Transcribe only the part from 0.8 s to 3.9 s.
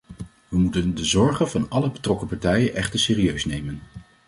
de zorgen van alle betrokken partijen echter serieus nemen.